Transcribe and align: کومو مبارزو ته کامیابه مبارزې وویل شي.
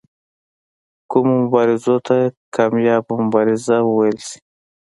کومو 1.11 1.33
مبارزو 1.43 1.95
ته 2.07 2.17
کامیابه 2.55 3.13
مبارزې 3.25 3.77
وویل 3.83 4.17
شي. 4.27 4.39